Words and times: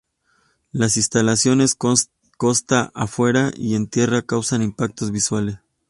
Las 0.71 0.97
instalaciones 0.97 1.75
costa 2.37 2.91
afuera 2.95 3.51
y 3.55 3.75
en 3.75 3.85
tierra 3.85 4.23
causan 4.23 4.63
impactos 4.63 5.11
visuales. 5.11 5.59